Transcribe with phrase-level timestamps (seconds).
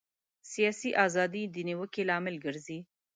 [0.51, 2.79] سیاسي ازادي د نیوکې لامل ګرځي.